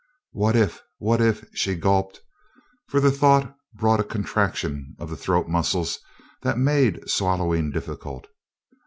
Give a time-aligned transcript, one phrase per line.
[0.31, 2.21] "What if what if" she gulped,
[2.87, 5.99] for the thought brought a contraction of the throat muscles
[6.41, 8.25] that made swallowing difficult.